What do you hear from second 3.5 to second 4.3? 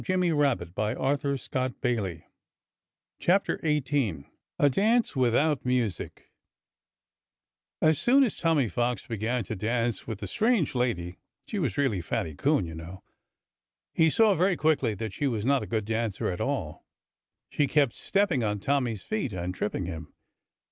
18